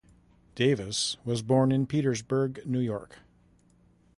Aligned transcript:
Davis 0.55 1.17
was 1.23 1.43
born 1.43 1.71
in 1.71 1.85
Petersburg, 1.85 2.63
New 2.65 2.79
York. 2.79 3.19